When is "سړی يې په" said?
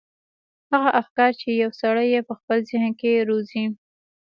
1.81-2.33